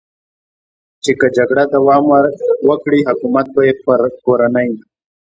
چې 1.03 1.11
که 1.19 1.27
جګړه 1.37 1.63
دوام 1.75 2.03
وکړي، 2.69 2.99
حکومت 3.09 3.45
به 3.53 3.61
یې 3.67 3.73
پر 3.85 3.99
کورنۍ. 4.25 4.69